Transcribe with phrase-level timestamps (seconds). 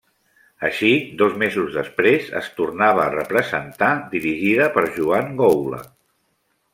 [0.67, 0.87] Així,
[1.19, 5.83] dos mesos després es tornava a representar dirigida per Joan Goula.